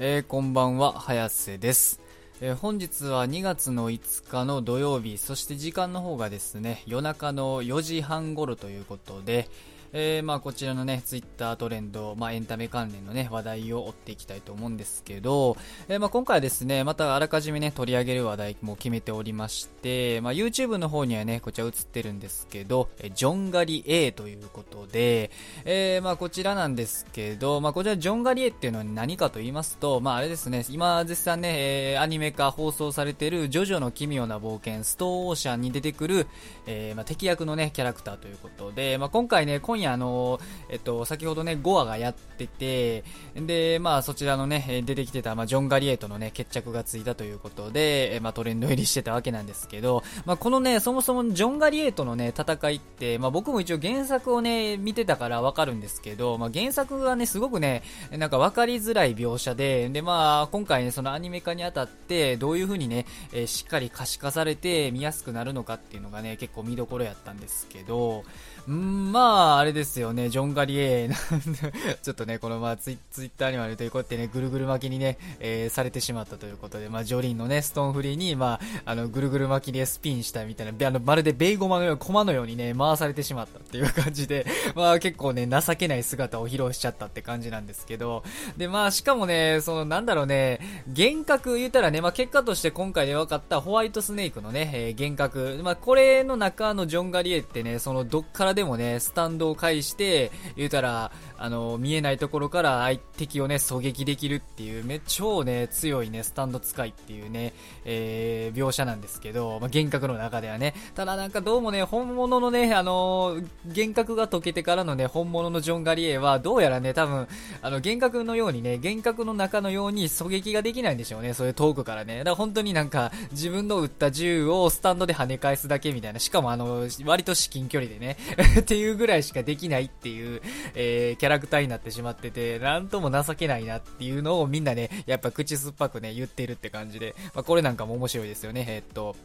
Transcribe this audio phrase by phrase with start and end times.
[0.00, 2.00] えー、こんばんは、早瀬です。
[2.40, 9.48] えー、本日は2月の5日の土曜日、そして時間の方がですね、夜中の4時半頃ということで、
[9.96, 15.56] えー、まあこちらのね、ツイッタートレンド、まあエンタメ関連のね、話題を追っていきたいと思うんですけど、
[15.88, 25.30] えー、まあ今回はですね、またあらかじめね、取り上げる話題も決めておりまして、まあ YouTube の方にはね、こちら映ってるんですけど、えジョンガリ A ということで、
[25.64, 36.26] えー、まあこちらなんですけど、まあこちらジョンガリ A っていうのは何かと言いますと、まああれですね、今絶賛ね、えー、アニメ化放送されてるジョジョの奇妙な冒険、ストーンオーシャンに出てくる、
[36.66, 68.24] えー、まあ敵役のね、キャラクターということで、まあ今回ね、今夜あの、えっと、先ほどね、5話がやってて、で、まあ、そちらのね、出てきてた、まあ、ジョン・ガリエイトのね、決着がついたということで、まあ、トレンド入りしてたわけなんですけど、まあ、このね、そもそもジョン・ガリエイトのね、戦いって、まあ、僕も一応原作をね、見てたからわかるんですけど、まあ、原作がね、すごくね、なんかわかりづらい描写で、で、まあ、今回ね、そのアニメ化にあたって、どういう風にね、え、しっかり可視化されて見やすくなるのかっていうのがね、結構見どころやったんですけど、
[68.68, 71.10] んまあ、あれですよね、ジョン・ガリエ、
[72.02, 88.22] ちょっとね、このまあツイツイッターにもあるということでね、ぐるぐる巻きにね、えー、されてしまったということで、まあ、ジョリンのね、ストーンフリーに、まあ、あの、ぐるぐる巻きでスピンしたみたいな、あの、まるでベイゴマのように、コマのようにね、回されてしまったっていう感じで、 まあ、結構ね、情けない姿を披露しちゃったって感じなんですけど、
[88.56, 107.52] で、まあ、しかもね、その、なんだろうね、幻覚言ったらね、まあ、結果として今回で分かったホワイトスネークのね、えー、幻覚、まあ、これの中のジョン・ガリエってね、その、どっからでもね、スタンドを介して、言うたら、あの、見えないところから相敵をね、狙撃できるっていう、め、超ね、強いね、スタンド使いっていうね、
[107.84, 110.74] えー、描写なんですけど、まあ、幻覚の中ではね。
[110.94, 117.28] ただなんかどうもね、本物のね、あの幻覚が解けてからのね、本物のジョン・ガリエは、どうやらね、多分、
[117.62, 122.18] あの、幻覚のようにね、幻覚の中のように狙撃ができないんでしょうね、そういう遠くからね。
[122.18, 128.16] だから本当になんか、自分の撃った銃をスタンドで跳ね返すだけみたいな、しかもあの、割と至近距離でね
[128.60, 130.42] っていうぐらいしかできないっていう、
[130.74, 139.16] えー、キャラクターになってしまってて、なんとも情けないなっていうのをみんなね、やっぱ口酸っぱくね、言ってるって感じで、まあ、これなんかも面白いですよね、えー、っと、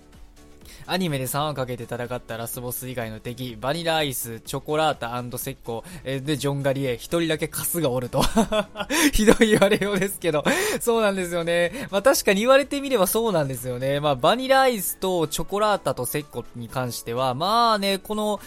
[0.85, 8.22] アニメで3話かけて戦ったラスボス以外の敵、バニラアイス、チョコラータセッコ、えで、ジョンガリエ、一人だけカスがおると。
[9.13, 10.44] ひどい言われようですけど、
[10.79, 11.88] そうなんですよね。
[11.91, 14.00] まあ確かに言われてみればそうなんですよね。
[14.00, 18.40] まあバニラアイスとチョコラータとセッコに関しては、まあね、この、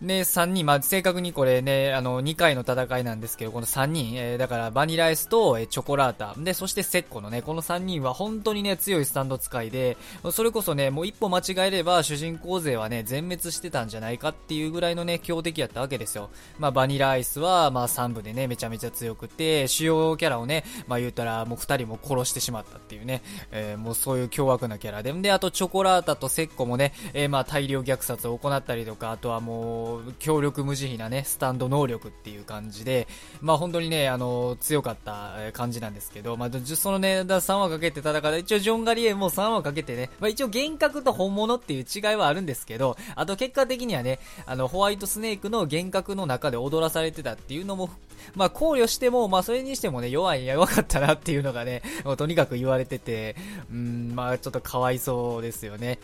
[0.00, 9.98] ね、3人、まあ、正確にこれね、あの、2回の戦いなんですけど、この3人、えー、だからバニラアイスと、えー、チョコラータ、で、そしてセッコのね、この3人は本当にね、強いスタンド使いで、
[10.32, 16.30] それこそね、もう一歩間違えれば主人公勢はね、全滅してたんじゃないかっていうぐらいのね、強敵やったわけですよ。
[16.58, 23.22] まあ、バニラアイスは、まあ、3部でね、めちゃめちゃ強くて、主要キャラをね、まあ、言うたら、もう2人も殺してしまったっていうね、
[23.52, 33.08] えー、もうそういう凶悪なキャラで、で、あとチョコラータとセッコもね、え、まあ、大量虐殺を行ったりとか、あとはもう、強力無慈悲なね、スタンド能力っていう感じで、
[33.40, 47.90] まあ本当にね、あの、強かった感じなんですけど、まあ、そのね、だ3話かけて戦った、一応ジョン・ガリエも3話かけてね、まあ一応幻覚と本物っていう違いはあるんですけど、あと結果的にはね、あの、ホワイトスネークの幻覚の中で踊らされてたっていうのも、
[48.34, 53.36] まあ考慮しても、まあそれにしてもね、弱い、弱かったなっていうのがね、もうとにかく言われてて、
[53.70, 55.98] うん、まあちょっとかわいそうですよね。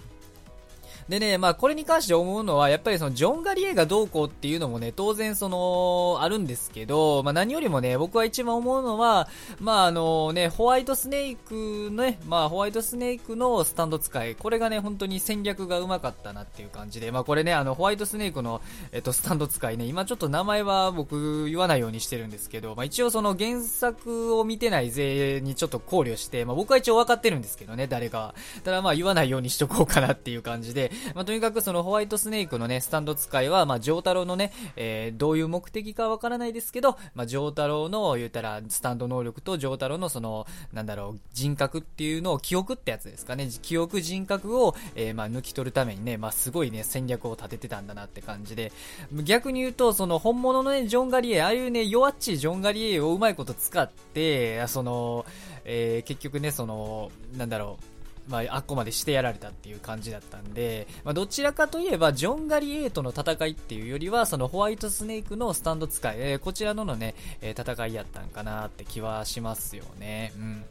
[1.09, 9.28] でね、まあこれに関して思うのは、やっぱりそのジョン・ガリエがどうこうっていうのもね、当然その、あるんですけど、まあ何よりもね、僕は一番思うのは、
[9.61, 28.34] まああのね、ホワイトスネークね、まあホワイトスネークのスタンド使い、これがね、本当に戦略がうまかったなっていう感じで、まあこれね、あのホワイトスネークの、えっと、スタンド使いね、今ちょっと名前は僕言わないようにしてるんですけど、まあ一応その原作を見てない勢にちょっと考慮して、まあ僕は一応分かってるんですけどね、誰か
[28.65, 43.49] ただまあ言わないようにしとこうかなっていう感じで、 まあ、とにかくそのホワイトスネークのね、スタンド使いは、まあ、ジョータロのね、えー、どういう目的かわからないですけど、まあ、ジョータロの言ったら、スタンド能力とジョータロのその、なんだろう、人格っていうのを、記憶ってやつですかね。
[43.62, 48.73] 記憶人格を、えー、まあ、抜き取るためにね、まあ、すごいね、戦略を立ててたんだなって感じで、
[49.12, 55.25] 逆に言うと、その、本物のね、ジョンガリエ、ああいうね、弱っちいジョンガリエをうまいこと使って、その、
[55.65, 57.95] えー、結局ね、その、なんだろう、
[58.28, 70.32] まあ、あっこまでしてやられたっていう感じだったんで、まあ、どちらかといえば、ジョン・ガリエイとの戦いっていうよりは、そのホワイトスネークのスタンド使い、えー、こちらののね、えー、戦いやったんかなって気はしますよね。
[70.37, 70.64] うん。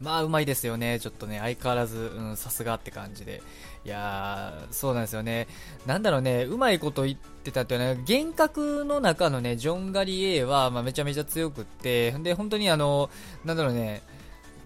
[0.00, 0.98] まあ、うまいですよね。
[1.00, 3.42] ちょっとね、相変わらず、うん、さすがって感じで。
[3.84, 5.46] いやー、そうなんですよね。
[5.86, 13.10] なんだろうね、うまいこと言ってたっていうね、幻覚の中のね、ジョン・ガリエーは、まあ、めちゃめちゃ強くって、で、本当にあの、
[13.44, 14.02] なんだろうね、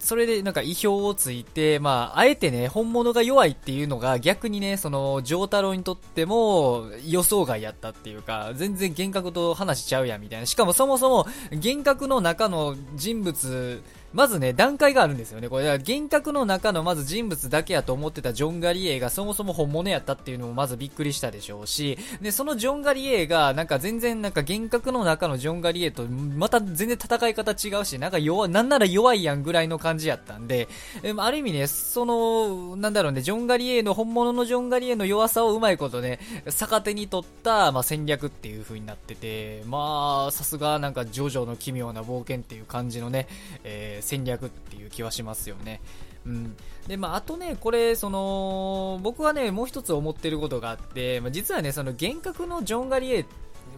[0.01, 10.45] それでなんか意表をついて、まあ、あえてね、本物が弱いっていうのが逆にね、その、上太郎にとっても予想外やったっていうか、全然幻覚と話しちゃうやんみたいな。
[10.47, 13.81] しかもそもそも幻覚の中の人物、
[14.13, 15.49] まずね、段階があるんですよね。
[15.49, 30.67] これ、幻覚の中のまず人物だけやと思ってたジョン・ガリエがそもそも本物やったっていうのもまずびっくりしたでしょうし、で、そのジョン・ガリエが、なんか全然なんか幻覚の中のジョン・ガリエとまた全然戦い方違うし、なんか弱、なんなら弱いやんぐらいの感じやったんで、
[31.03, 36.19] えある意味ね、その、なんだろうね、ジョン・ガリエの、本物のジョン・ガリエの弱さをうまいことね、
[36.49, 43.27] 逆手に取った、まあ、戦略っていう風になってて、まあ、さすがなんかジョジョの奇妙な冒険っていう感じのね、
[43.63, 45.81] えー、戦略っていう気はしますよね。
[46.25, 46.55] うん。
[46.87, 53.25] で、まあ、あとね、これ、その、僕はね、もう一つ思ってることがあって、まあ、実はね、その幻覚のジョン・ガリエ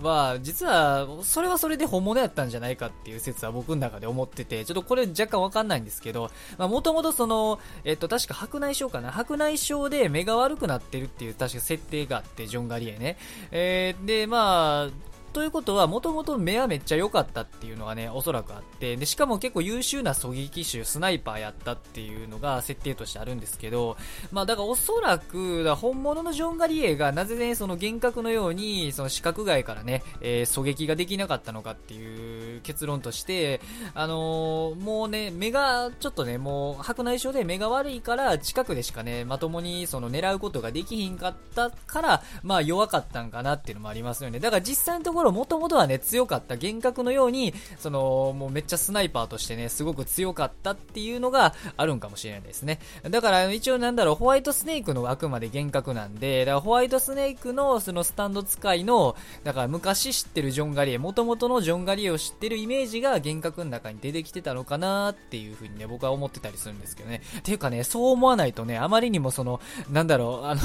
[0.02, 9.12] は、実は、それはそれで本物やったんじゃないかっていう説は僕の中で思ってて、ちょっとこれ若干わかんないんですけど、まあ、もともとその、えっと、確か白内障かな？
[9.12, 13.18] 白内障で目が悪くなってるっていう確か設定があって、ジョン・ガリエね。
[13.52, 23.98] えー、で、まあ、ということは、もともと目はめっちゃ良かったっていうのがね、おそらくあって、で、しかも結構優秀な狙撃手、スナイパーやったっていうのが設定としてあるんですけど、
[24.32, 33.60] まあだからおそらく、本物のジョン・ガリエがなぜね、その幻覚のように、その視覚外からね、えー、狙撃ができなかったのかっていう結論として、
[33.96, 44.40] あのー、もうね、目が、ちょっとね、もう白内障で目が悪いから、近くでしかね、まともにその狙うことができひんかったから、まあ弱かったんかなっていうのもありますよね。
[44.40, 52.80] だから実際のところろもともとはね、強かった幻覚のように、その、もうめっちゃスナイパーとしてね、すごく強かったっていうのがあるんかもしれないですね。
[53.10, 67.22] だから一応なんだろう、ホワイトスネークのあくまで幻覚なんで、だからホワイトスネークのそのスタンド使いの、だから昔知ってるジョン・ガリエ、もともとのジョン・ガリエを知ってるイメージが幻覚の中に出てきてたのかなっていう風にね、僕は思ってたりするんですけどね。
[67.44, 69.60] ていうかね、そう思わないとね、あまりにもその、
[69.92, 70.62] なんだろう、あの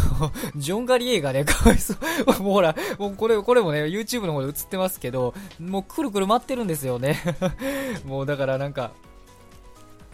[0.57, 1.99] ジョン・ガリエがね、かわいそう。
[2.43, 7.21] もうほら、もうこれ、これもね、YouTube の方で映ってますけど、もうくるくる待ってるんですよね。
[8.05, 8.93] もうだからなんか、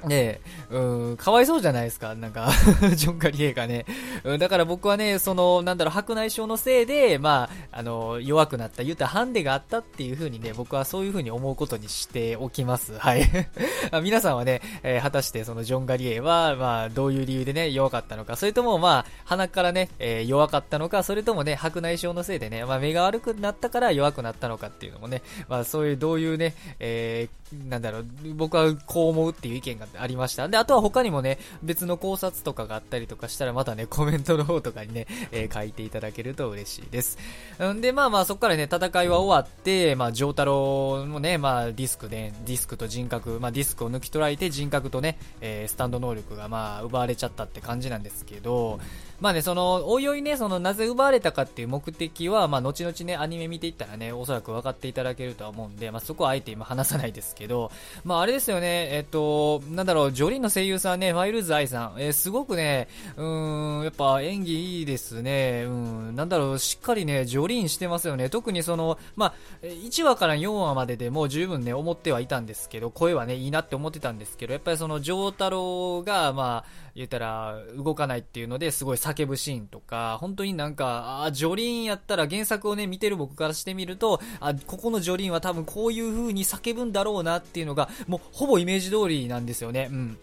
[0.08, 0.40] ね
[0.70, 2.50] え、うん、かわいそうじゃないですか、なんか
[2.94, 3.84] ジョン・ガリエがね。
[4.24, 12.98] うん、だから僕はね、その、なんだろう、白内障のせいで、まあ、あの、弱くなった、言ったハンデがあったっていう風にね、僕はそういう風に思うことにしておきます。
[12.98, 13.28] はい。
[14.02, 30.49] 皆さんはね、えー、果たしてそのジョン・ガリエは、まあ、どういう理由でね、弱かったのか、それともまあ、鼻からね、えー、弱かったのか、それともね、白内障のせいでね、まあ、目が悪くなったから弱くなったのかっていうのもね、まあ、そういう、どういうね、えー、なんだろう、僕はこう思うっていう意見がありました。
[30.49, 37.19] で、あとは他にもね、別の考察とかがあったりとかしたら、またね、コメントの方とかにね、えー、書いていただけると嬉しいです。
[37.62, 48.81] んで、まあまあ、そこからね、戦いは終わって、まあ、上太郎もね、まあ、ディスクで、ディスクと人格、まあ、ディスクを抜き取られて人格とね、えー、スタンド能力がまあ、奪われちゃったって感じなんですけど、
[49.25, 57.73] まあね、その、おいおいね、その、なぜ奪われたかっていう目的は、まあ、後々ね、アニメ見ていったらね、おそらく分かっていただけるとは思うんで、まあ、そこはあえて今話さないですけど、
[58.05, 62.87] まあ、あれですよね、えっと、なんだろう、ジョリーの声優さんね、ファイルズアイさん、えー、すごくね、
[63.17, 68.29] うーん、やっぱ演技いいですね、うん、なんだろう、しっかりね、ジョリーンしてますよね。
[68.29, 89.88] 特にその、まあ、1話から4話まででも十分ね、思ってはいたんですけど、声はね、いいなって思ってたんですけど、やっぱりその、ジョータロが、まあ、言ったら、動かないっていうのですごい叫ぶシーンとか、本当になんか、あ、ジョリーンやったら原作をね、見てる僕からしてみると、あ、ここのジョリーンは多分こういう風に叫ぶんだろうなっていうのが、もうほぼイメージ通りなんですよね。
[89.90, 90.18] うん。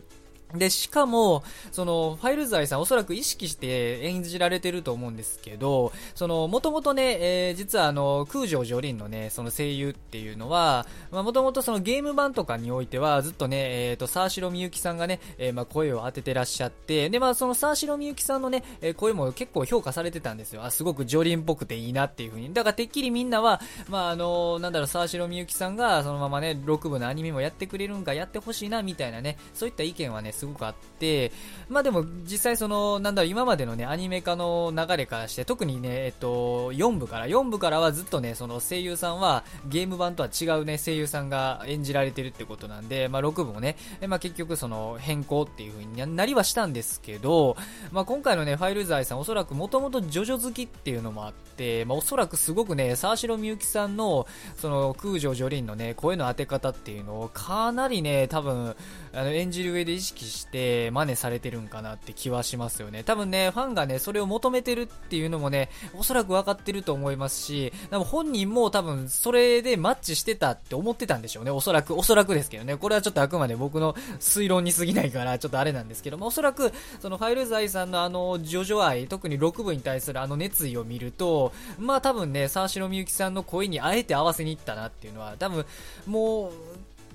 [0.56, 7.18] で、しかも、その、ファイルザイさんおそらく意識して演じられてると思うんですけど、その、もともとね、
[7.50, 20.64] えー、実はあの、空城ジョリンのね、その声優っていうのは、まあ、もともとそのゲーム版とかにおいては、ずっとね、えっ、ー、と、沢城みゆきさんがね、えー、まあ、声を当ててらっしゃって、で、まあ、その沢城みゆきさんのね、え声も結構評価されてたんですよ。
[20.64, 22.54] あ、すごくジョリンっぽくていいなっていう風に。
[22.54, 31.32] だから、てっきりみんなは、まあ、あの、なんだろう、沢城みゆきさんが、そのままね、6部のアニメもやってくれるんか、やってほしいな、みたいなね、そういった意見はね、すごくあって、
[31.70, 47.56] まあでも実際その、なんだろう、今までのね、アニメ化の流れからして、特にね、えっと、4部から、4部からはずっとね、その声優さんはゲーム版とは違うね、声優さんが演じられてるってことなんで、まあ6部もね、まあ結局その変更っていう風になりはしたんですけど、
[47.92, 54.26] まあ今回のね、ファイルザイさんおそらくもともとジョジョ好きっていうのもあって、まあおそらくすごくね、沢城みゆきさんの、
[54.58, 58.76] その空城ジョリンのね、声の当て方っていうのをかなりね、多分、
[59.14, 63.04] あの演じる上で意識して真似されてるんかなって気はしますよね。
[63.04, 71.52] 多分ね、ファンがね、それを求めてるっていうのもね、おそらく分かってると思いますし、多分本人も多分それでマッチしてたって思ってたんでしょうね。
[71.52, 72.78] おそらく、おそらくですけどね。
[72.78, 76.72] これはちょっとあくまで僕の推論に過ぎないから、ちょっとあれなんですけども、おそらく、
[77.02, 85.66] そのファイルザイさんのあの、ジョジョ愛、特に6部に対するあの熱意を見ると、まあ多分ね、沢城みゆきさんの声にあえて合わせに行ったなっていうのは、多分、
[86.08, 86.52] もう、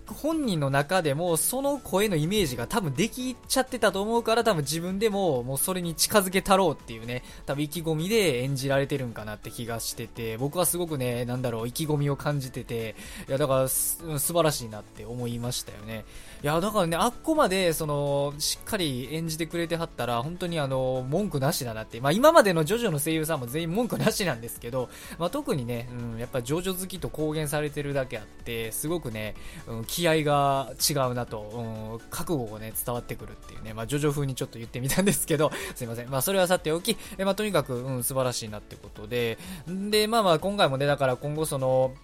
[0.09, 12.95] 本人の中でもその声のイメージが多分できちゃってたと思うから多分自分でももうそれに近づけたろうっていうね多分意気込みで演じられてるんかなって気がしてて僕はすごくねなんだろう意気込みを感じてて
[13.29, 16.05] いやだから素晴らしいなって思いましたよね。
[16.43, 22.01] いやだからねあっこまでそのしっかり演じてくれてはったら本当にあの文句なしだなって。
[22.01, 29.35] まあ今までのジョジョの声優さんも全員文句なしなんですけどまあ特にね、うん、やっぱジョジョ好きと公言されてるだけあってすごくね、
[29.67, 36.11] うん、気合が違うなと、うん、覚悟がね、伝わってくるっていうね、まあ、ジョジョ風にちょっと言ってみたんですけど、 すいません。
[36.11, 41.95] まあ、それはさておき、えまあ、とにかく、うん、素晴らしいなってことで、で、まあまあ、今回もね、だから今後その、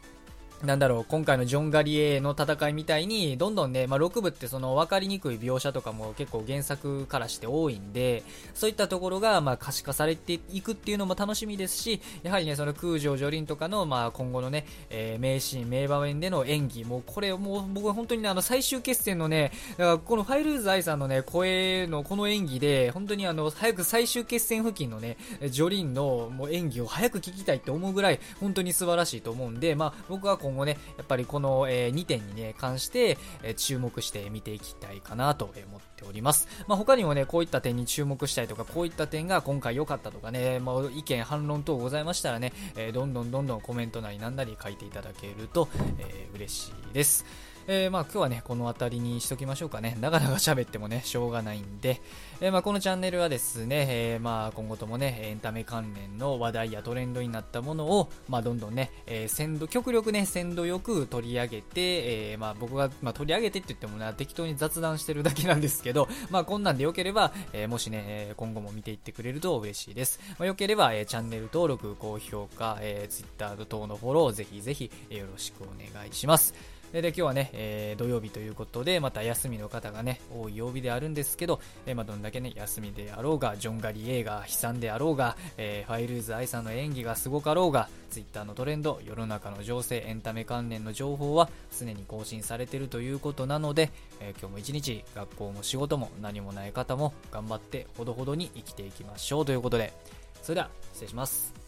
[0.62, 8.22] なんだろう、今回のジョン・ガリエの戦いみたいに、どんどんね、まあ、6部ってその分かりにくい描写とかも結構原作からして多いんで、
[8.54, 25.16] そういったところがまあ可視化されていくっていうのも楽しみですし、やはりね、その空城女林とかのまあ今後のね、えー、名シーン、名場面での演技、もうこれもう僕は本当にね、あの最終決戦のね、だからこのファイルーズ愛さんのね、声のこの演技で、本当にあの、早く最終決戦付近のね、
[25.48, 36.48] ジョリンのもう演技を早く聞きたいって思うぐらい、本当に素晴らしいと思うんで、まあ僕は今後ね、やっぱりこの、え、2点にね、関して、え、注目して見ていきたいかなと思っております。
[36.66, 45.68] まあ、他にもね、こういった点に注目したいとか、こういった点が今回良かったとかね、まあ、意見、反論等ございましたらね、え、どんどんどんどんコメントなりなんなり書いていただけると、
[45.98, 47.24] え、嬉しいです。
[47.68, 49.96] えー、まあ今日はね、この辺りにしときましょうかね。
[50.00, 52.00] 長々喋ってもね、しょうがないんで、
[52.40, 70.20] えー、まあこのチャンネルはですね、えー、まあ今後ともね、エンタメ関連の話題やトレンドになったものを、まあどんどんね、えー、鮮度、極力ね、鮮度よく取り上げて、えー、まあ僕が、まあ取り上げてって言ってもね、適当に雑談してるだけなんですけど、 まあこんなんでよければ、えー、もしね、今後も見ていってくれると嬉しいです。
[70.38, 76.71] まあよければ、えー、チャンネル登録、高評価、えー、Twitter 等のフォロー、ぜひぜひ、よろしくお願いします。
[77.00, 99.94] で今日はね、えー、土曜日ということで、また休みの方がね、多い曜日であるんですけど、えー、まあ、どんだけね、休みであろうが、ジョンガリ映画悲惨であろうが、えー、ファイルーズ愛さんの演技がすごかろうが、ツイッターのトレンド、世の中の情勢、エンタメ関連の情報は常に更新されているということなので、え今日も一日、学校も仕事も何もない方も頑張ってほどほどに生きていきましょうということで、
[100.42, 101.61] それでは失礼します。